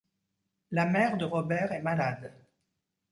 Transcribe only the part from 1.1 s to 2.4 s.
de Robert est malade.